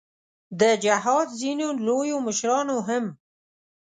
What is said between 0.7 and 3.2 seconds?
جهاد ځینو لویو مشرانو هم.